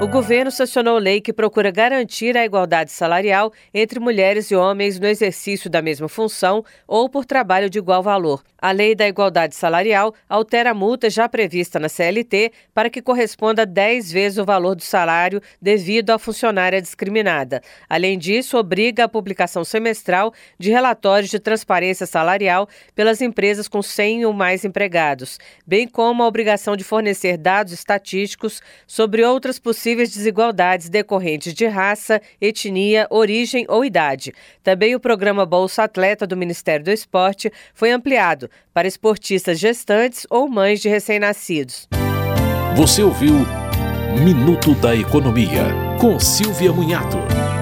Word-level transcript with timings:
O 0.00 0.08
governo 0.08 0.50
sancionou 0.50 0.96
lei 0.96 1.20
que 1.20 1.30
procura 1.30 1.70
garantir 1.70 2.34
a 2.34 2.42
igualdade 2.42 2.90
salarial 2.90 3.52
entre 3.72 4.00
mulheres 4.00 4.50
e 4.50 4.56
homens 4.56 4.98
no 4.98 5.06
exercício 5.06 5.68
da 5.68 5.82
mesma 5.82 6.08
função 6.08 6.64
ou 6.88 7.06
por 7.06 7.26
trabalho 7.26 7.68
de 7.68 7.76
igual 7.76 8.02
valor. 8.02 8.42
A 8.56 8.72
lei 8.72 8.94
da 8.94 9.06
igualdade 9.06 9.54
salarial 9.54 10.14
altera 10.26 10.70
a 10.70 10.74
multa 10.74 11.10
já 11.10 11.28
prevista 11.28 11.78
na 11.78 11.90
CLT 11.90 12.50
para 12.72 12.88
que 12.88 13.02
corresponda 13.02 13.62
a 13.62 13.66
10 13.66 14.10
vezes 14.10 14.38
o 14.38 14.44
valor 14.44 14.74
do 14.74 14.82
salário 14.82 15.40
devido 15.60 16.10
à 16.10 16.18
funcionária 16.18 16.80
discriminada. 16.80 17.62
Além 17.86 18.18
disso, 18.18 18.56
obriga 18.56 19.04
a 19.04 19.08
publicação 19.08 19.64
semestral 19.64 20.32
de 20.58 20.70
relatórios 20.70 21.30
de 21.30 21.38
transparência 21.38 22.06
salarial 22.06 22.66
pelas 22.94 23.20
empresas 23.20 23.68
com 23.68 23.82
100 23.82 24.24
ou 24.24 24.32
mais 24.32 24.64
empregados, 24.64 25.38
bem 25.66 25.86
como 25.86 26.22
a 26.22 26.26
obrigação 26.26 26.74
de 26.74 26.84
fornecer 26.84 27.36
dados 27.36 27.74
estatísticos 27.74 28.62
sobre 28.86 29.22
outras 29.24 29.58
possíveis 29.90 30.10
desigualdades 30.10 30.88
decorrentes 30.88 31.52
de 31.52 31.66
raça, 31.66 32.20
etnia, 32.40 33.06
origem 33.10 33.66
ou 33.68 33.84
idade. 33.84 34.32
Também 34.62 34.94
o 34.94 35.00
programa 35.00 35.44
Bolsa 35.44 35.82
Atleta 35.82 36.26
do 36.26 36.36
Ministério 36.36 36.84
do 36.84 36.90
Esporte 36.90 37.50
foi 37.74 37.90
ampliado 37.90 38.48
para 38.72 38.86
esportistas 38.86 39.58
gestantes 39.58 40.26
ou 40.30 40.48
mães 40.48 40.80
de 40.80 40.88
recém-nascidos. 40.88 41.88
Você 42.76 43.02
ouviu 43.02 43.34
Minuto 44.22 44.74
da 44.74 44.94
Economia, 44.94 45.64
com 46.00 46.18
Silvia 46.20 46.72
Munhato. 46.72 47.59